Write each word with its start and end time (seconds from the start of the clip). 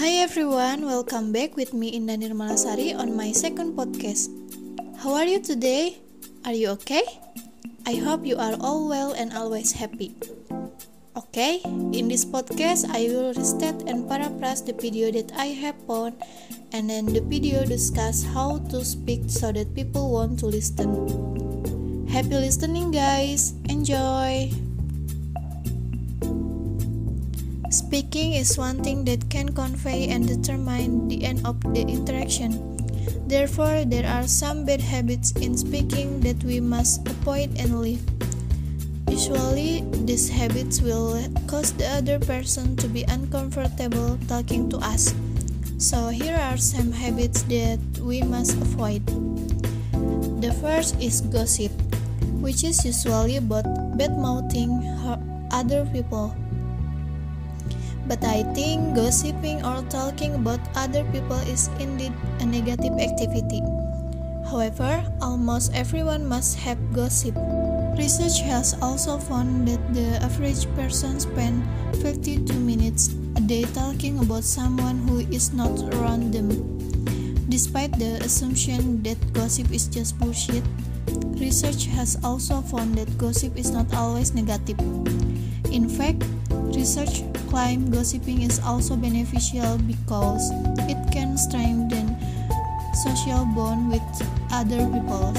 Hi 0.00 0.24
everyone, 0.24 0.88
welcome 0.88 1.28
back 1.28 1.60
with 1.60 1.76
me 1.76 1.92
Indah 1.92 2.16
Nirmalasari 2.16 2.96
on 2.96 3.12
my 3.12 3.36
second 3.36 3.76
podcast. 3.76 4.32
How 4.96 5.12
are 5.12 5.28
you 5.28 5.44
today? 5.44 6.00
Are 6.48 6.56
you 6.56 6.72
okay? 6.80 7.04
I 7.84 8.00
hope 8.00 8.24
you 8.24 8.40
are 8.40 8.56
all 8.64 8.88
well 8.88 9.12
and 9.12 9.28
always 9.36 9.76
happy. 9.76 10.16
Okay, 11.12 11.60
in 11.92 12.08
this 12.08 12.24
podcast 12.24 12.88
I 12.88 13.12
will 13.12 13.36
restate 13.36 13.84
and 13.84 14.08
paraphrase 14.08 14.64
the 14.64 14.72
video 14.72 15.12
that 15.12 15.36
I 15.36 15.52
have 15.60 15.76
found 15.84 16.16
and 16.72 16.88
then 16.88 17.04
the 17.04 17.20
video 17.20 17.68
discuss 17.68 18.24
how 18.24 18.64
to 18.72 18.80
speak 18.80 19.28
so 19.28 19.52
that 19.52 19.76
people 19.76 20.16
want 20.16 20.40
to 20.40 20.48
listen. 20.48 22.08
Happy 22.08 22.40
listening 22.40 22.88
guys. 22.88 23.52
Enjoy. 23.68 24.48
Speaking 27.70 28.34
is 28.34 28.58
one 28.58 28.82
thing 28.82 29.06
that 29.06 29.30
can 29.30 29.54
convey 29.54 30.10
and 30.10 30.26
determine 30.26 31.06
the 31.06 31.22
end 31.22 31.46
of 31.46 31.62
the 31.70 31.86
interaction. 31.86 32.58
Therefore, 33.30 33.86
there 33.86 34.10
are 34.10 34.26
some 34.26 34.66
bad 34.66 34.82
habits 34.82 35.30
in 35.38 35.54
speaking 35.54 36.18
that 36.26 36.42
we 36.42 36.58
must 36.58 37.06
avoid 37.06 37.54
and 37.54 37.78
leave. 37.78 38.02
Usually, 39.06 39.86
these 40.02 40.26
habits 40.26 40.82
will 40.82 41.14
cause 41.46 41.70
the 41.78 41.86
other 41.86 42.18
person 42.18 42.74
to 42.74 42.90
be 42.90 43.06
uncomfortable 43.06 44.18
talking 44.26 44.66
to 44.74 44.78
us. 44.82 45.14
So, 45.78 46.10
here 46.10 46.34
are 46.42 46.58
some 46.58 46.90
habits 46.90 47.46
that 47.46 47.78
we 48.02 48.18
must 48.26 48.58
avoid. 48.58 49.06
The 50.42 50.50
first 50.58 50.98
is 50.98 51.22
gossip, 51.22 51.70
which 52.42 52.66
is 52.66 52.82
usually 52.82 53.38
about 53.38 53.94
bad 53.94 54.18
mouthing 54.18 54.82
other 55.54 55.86
people. 55.94 56.34
But 58.10 58.26
I 58.26 58.42
think 58.58 58.98
gossiping 58.98 59.62
or 59.62 59.86
talking 59.86 60.34
about 60.34 60.58
other 60.74 61.06
people 61.14 61.38
is 61.46 61.70
indeed 61.78 62.10
a 62.42 62.44
negative 62.44 62.98
activity. 62.98 63.62
However, 64.50 64.98
almost 65.22 65.70
everyone 65.78 66.26
must 66.26 66.58
have 66.58 66.74
gossip. 66.90 67.38
Research 67.94 68.42
has 68.50 68.74
also 68.82 69.14
found 69.14 69.70
that 69.70 69.78
the 69.94 70.18
average 70.26 70.66
person 70.74 71.22
spends 71.22 71.62
52 72.02 72.50
minutes 72.58 73.14
a 73.38 73.40
day 73.46 73.62
talking 73.78 74.18
about 74.18 74.42
someone 74.42 75.06
who 75.06 75.22
is 75.30 75.54
not 75.54 75.70
around 75.94 76.34
them. 76.34 76.50
Despite 77.46 77.94
the 77.94 78.18
assumption 78.26 79.06
that 79.06 79.22
gossip 79.30 79.70
is 79.70 79.86
just 79.86 80.18
bullshit, 80.18 80.66
research 81.38 81.86
has 81.94 82.18
also 82.26 82.58
found 82.58 82.98
that 82.98 83.06
gossip 83.22 83.54
is 83.54 83.70
not 83.70 83.86
always 83.94 84.34
negative. 84.34 84.82
In 85.70 85.86
fact, 85.86 86.26
research 86.74 87.22
claim 87.48 87.90
gossiping 87.90 88.42
is 88.42 88.60
also 88.60 88.96
beneficial 88.96 89.78
because 89.86 90.50
it 90.86 90.98
can 91.12 91.36
strengthen 91.36 92.16
social 93.04 93.44
bond 93.54 93.90
with 93.90 94.02
other 94.52 94.86
people. 94.86 95.34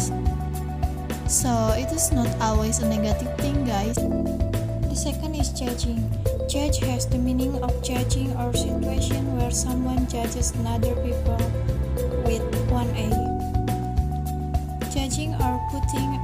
So 1.27 1.49
it 1.77 1.91
is 1.91 2.11
not 2.11 2.27
always 2.41 2.79
a 2.79 2.87
negative 2.87 3.31
thing, 3.37 3.63
guys. 3.65 3.95
The 3.95 4.95
second 4.95 5.35
is 5.35 5.49
judging. 5.51 6.03
Judge 6.49 6.79
has 6.83 7.07
the 7.07 7.17
meaning 7.17 7.55
of 7.63 7.71
judging 7.81 8.35
or 8.35 8.51
situation 8.53 9.37
where 9.37 9.51
someone 9.51 10.07
judges 10.07 10.51
another 10.59 10.91
people 10.99 11.39
with 12.27 12.43
one 12.67 12.91
A. 12.99 13.07
Judging 14.91 15.31
or 15.39 15.55
putting 15.71 16.19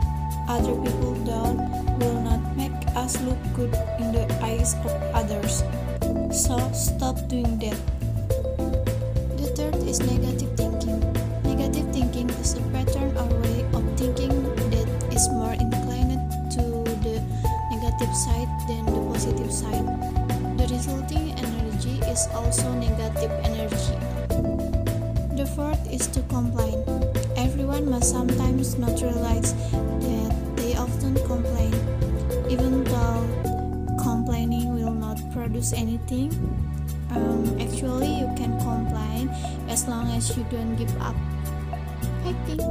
other 0.47 0.75
people 0.81 1.13
down 1.25 1.57
will 1.99 2.21
not 2.21 2.39
make 2.55 2.71
us 2.95 3.19
look 3.21 3.37
good 3.53 3.73
in 3.99 4.11
the 4.11 4.25
eyes 4.41 4.73
of 4.85 4.91
others. 5.13 5.63
So 6.31 6.57
stop 6.73 7.15
doing 7.27 7.59
that. 7.59 7.77
The 9.37 9.47
third 9.55 9.75
is 9.83 9.99
negative 9.99 10.55
thinking. 10.55 10.99
Negative 11.43 11.87
thinking 11.91 12.29
is 12.41 12.55
a 12.55 12.61
pattern 12.71 13.15
or 13.17 13.27
way 13.43 13.65
of 13.73 13.83
thinking 13.99 14.43
that 14.71 14.87
is 15.11 15.27
more 15.29 15.53
inclined 15.53 16.19
to 16.55 16.63
the 17.03 17.19
negative 17.71 18.13
side 18.15 18.49
than 18.67 18.85
the 18.85 19.01
positive 19.11 19.51
side. 19.51 19.85
The 20.57 20.67
resulting 20.71 21.31
energy 21.37 21.99
is 22.07 22.27
also 22.33 22.71
negative 22.73 23.31
energy. 23.43 23.97
The 25.35 25.45
fourth 25.45 25.81
is 25.91 26.07
to 26.07 26.21
complain. 26.33 26.83
Everyone 27.37 27.89
must 27.89 28.09
sometimes 28.09 28.77
not 28.77 29.01
realize 29.01 29.53
produce 35.57 35.73
anything. 35.73 36.29
Um, 37.09 37.57
actually, 37.59 38.13
you 38.13 38.29
can 38.37 38.53
complain 38.61 39.29
as 39.69 39.87
long 39.87 40.05
as 40.13 40.37
you 40.37 40.45
don't 40.51 40.75
give 40.75 40.93
up. 41.01 41.15
I 42.25 42.33
think. 42.45 42.61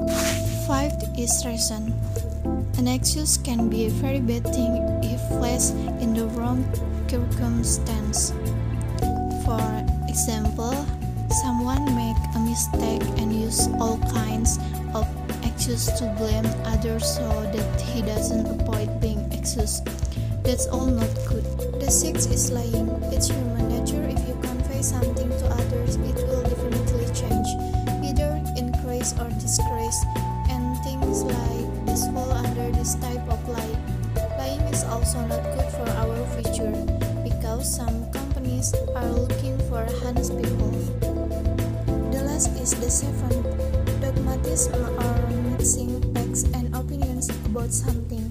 Fifth 0.66 1.18
is 1.18 1.44
reason. 1.44 1.92
An 2.78 2.86
excuse 2.86 3.38
can 3.38 3.68
be 3.68 3.86
a 3.86 3.90
very 3.90 4.20
bad 4.20 4.44
thing 4.54 4.78
if 5.02 5.20
placed 5.38 5.74
in 5.98 6.14
the 6.14 6.26
wrong 6.38 6.62
circumstance. 7.10 8.30
For 9.44 9.66
example, 10.06 10.86
someone 11.42 11.82
make 11.96 12.20
a 12.36 12.38
mistake 12.38 13.02
and 13.18 13.34
use 13.34 13.66
all 13.80 13.98
kinds 14.14 14.58
of 14.94 15.06
excuses 15.42 15.90
to 15.98 16.14
blame 16.18 16.46
others 16.64 17.16
so 17.16 17.26
that 17.50 17.80
he 17.80 18.02
doesn't 18.02 18.46
avoid 18.46 19.00
being 19.00 19.22
accused. 19.32 19.86
That's 20.44 20.66
all 20.68 20.86
not 20.86 21.10
good. 21.26 21.55
The 21.86 21.92
sixth 21.92 22.32
is 22.32 22.50
lying. 22.50 22.90
It's 23.14 23.30
human 23.30 23.70
nature. 23.70 24.02
If 24.02 24.18
you 24.26 24.34
convey 24.42 24.82
something 24.82 25.30
to 25.30 25.46
others, 25.46 25.94
it 25.94 26.18
will 26.26 26.42
definitely 26.42 27.06
change, 27.14 27.46
either 28.02 28.42
increase 28.58 29.14
or 29.14 29.30
decrease. 29.38 30.00
And 30.50 30.74
things 30.82 31.22
like 31.22 31.86
this 31.86 32.10
fall 32.10 32.32
under 32.34 32.74
this 32.74 32.96
type 32.96 33.22
of 33.30 33.38
lying. 33.46 33.78
Lying 34.34 34.66
is 34.66 34.82
also 34.82 35.22
not 35.30 35.46
good 35.54 35.70
for 35.78 35.86
our 36.02 36.18
future 36.34 36.74
because 37.22 37.62
some 37.62 38.10
companies 38.10 38.74
are 38.98 39.06
looking 39.06 39.54
for 39.70 39.86
honest 40.02 40.34
people. 40.34 40.74
The 42.10 42.26
last 42.26 42.50
is 42.58 42.74
the 42.74 42.90
seventh. 42.90 43.46
Dogmatism 44.02 44.74
or 44.74 45.14
mixing 45.54 46.02
facts 46.14 46.50
and 46.50 46.66
opinions 46.74 47.30
about 47.46 47.70
something. 47.70 48.25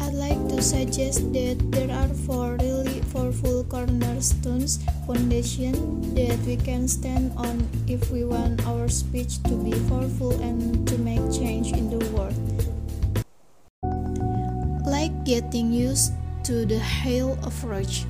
I'd 0.00 0.12
like 0.12 0.36
to 0.52 0.60
suggest 0.60 1.32
that 1.32 1.56
there 1.72 1.90
are 1.90 2.08
four 2.28 2.56
really 2.60 3.00
powerful 3.12 3.64
cornerstones 3.64 4.78
foundation 5.06 5.72
that 6.14 6.38
we 6.44 6.56
can 6.56 6.86
stand 6.88 7.32
on 7.36 7.64
if 7.88 8.10
we 8.10 8.24
want 8.24 8.60
our 8.66 8.88
speech 8.88 9.42
to 9.44 9.56
be 9.56 9.72
powerful 9.88 10.36
and 10.42 10.86
to 10.88 10.98
make 10.98 11.24
change 11.32 11.72
in 11.72 11.88
the 11.88 12.04
world. 12.12 12.36
Like 14.84 15.12
getting 15.24 15.72
used 15.72 16.12
to 16.44 16.66
the 16.66 16.78
HAIL 16.78 17.38
approach. 17.42 18.04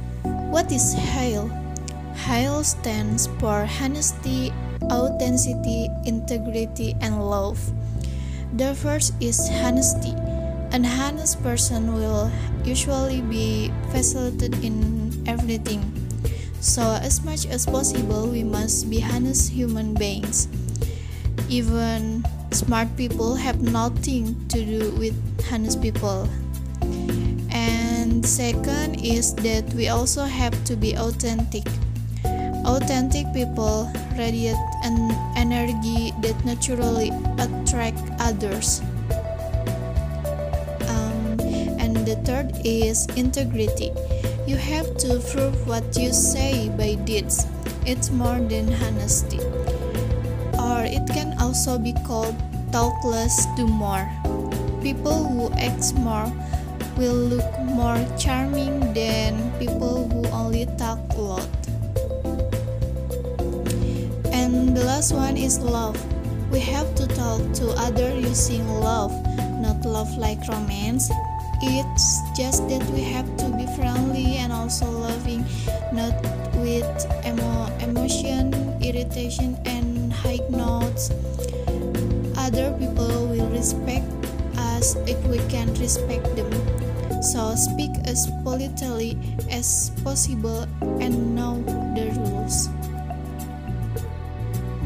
What 0.50 0.72
is 0.72 0.92
HAIL? 0.92 1.48
HAIL 2.26 2.64
stands 2.64 3.28
for 3.38 3.69
honesty, 3.80 4.52
authenticity, 4.91 5.88
integrity, 6.04 6.94
and 7.00 7.22
love. 7.22 7.60
The 8.56 8.75
first 8.75 9.14
is 9.20 9.38
honesty. 9.62 10.14
An 10.72 10.84
honest 10.84 11.43
person 11.43 11.94
will 11.94 12.31
usually 12.65 13.22
be 13.22 13.72
facilitated 13.91 14.62
in 14.65 15.12
everything. 15.27 15.81
So, 16.60 16.82
as 17.00 17.22
much 17.25 17.47
as 17.47 17.66
possible, 17.66 18.27
we 18.27 18.43
must 18.43 18.91
be 18.91 19.03
honest 19.03 19.53
human 19.53 19.94
beings. 19.94 20.49
Even 21.49 22.25
smart 22.50 22.88
people 22.97 23.37
have 23.37 23.62
nothing 23.62 24.34
to 24.49 24.65
do 24.65 24.91
with 24.99 25.15
honest 25.53 25.81
people. 25.81 26.28
And 27.50 28.25
second 28.26 28.99
is 29.05 29.34
that 29.47 29.65
we 29.75 29.88
also 29.88 30.25
have 30.25 30.53
to 30.65 30.76
be 30.76 30.97
authentic. 30.97 31.65
Authentic 32.66 33.31
people 33.32 33.88
radiate 34.19 34.58
an 34.82 35.14
energy 35.37 36.12
that 36.20 36.35
naturally 36.44 37.12
attract 37.38 38.02
others. 38.19 38.82
The 42.06 42.14
third 42.23 42.55
is 42.64 43.06
integrity. 43.19 43.91
You 44.47 44.55
have 44.55 44.97
to 45.03 45.19
prove 45.19 45.67
what 45.67 45.82
you 45.99 46.12
say 46.14 46.70
by 46.79 46.94
deeds. 47.03 47.50
It's 47.85 48.14
more 48.14 48.38
than 48.38 48.70
honesty. 48.79 49.43
Or 50.55 50.87
it 50.87 51.03
can 51.11 51.35
also 51.43 51.79
be 51.82 51.94
called 52.06 52.38
talk 52.70 52.94
less, 53.03 53.47
do 53.58 53.67
more. 53.67 54.06
People 54.87 55.26
who 55.26 55.50
act 55.58 55.99
more 55.99 56.31
will 56.97 57.19
look 57.26 57.50
more 57.75 57.99
charming 58.17 58.94
than 58.94 59.35
people 59.59 60.06
who 60.06 60.23
only 60.31 60.67
talk 60.79 61.02
a 61.11 61.20
lot. 61.20 61.50
And 64.31 64.79
the 64.79 64.87
last 64.87 65.11
one 65.11 65.37
is 65.37 65.59
love. 65.59 65.99
We 66.52 66.61
have 66.61 66.94
to 67.02 67.06
talk 67.19 67.43
to 67.59 67.75
other 67.75 68.14
using 68.14 68.62
love, 68.79 69.11
not 69.59 69.82
love 69.82 70.17
like 70.17 70.47
romance. 70.47 71.11
It's 71.62 72.20
just 72.37 72.69
that 72.69 72.85
we 72.91 73.03
have 73.03 73.26
to 73.38 73.49
be 73.56 73.67
friendly 73.76 74.37
and 74.37 74.53
also 74.53 74.87
loving, 74.91 75.44
not 75.93 76.14
with 76.61 76.87
emo- 77.25 77.70
emotion 77.81 78.53
irritation 78.87 79.58
and 79.67 80.12
high 80.12 80.41
notes, 80.49 81.11
other 82.38 82.70
people 82.79 83.26
will 83.26 83.49
respect 83.50 84.06
us 84.56 84.94
if 85.06 85.19
we 85.26 85.38
can 85.49 85.73
respect 85.75 86.25
them. 86.37 86.50
So 87.23 87.55
speak 87.56 87.91
as 88.05 88.31
politely 88.44 89.19
as 89.50 89.91
possible 90.05 90.67
and 91.00 91.35
know 91.35 91.62
the 91.97 92.14
rules. 92.14 92.69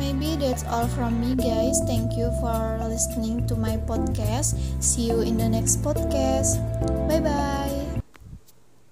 Maybe 0.00 0.34
that's 0.40 0.64
all 0.64 0.88
from 0.88 1.20
me, 1.20 1.36
guys. 1.36 1.76
Thank 1.84 2.16
you 2.16 2.32
for 2.40 2.80
listening 2.88 3.46
to 3.48 3.54
my 3.54 3.76
podcast. 3.84 4.56
See 4.80 5.12
you 5.12 5.20
in 5.20 5.36
the 5.36 5.44
next 5.46 5.84
podcast. 5.84 6.56
Bye 7.04 7.20
bye. 7.20 7.69